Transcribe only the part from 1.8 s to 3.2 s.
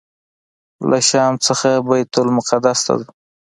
بیت المقدس ته ځم.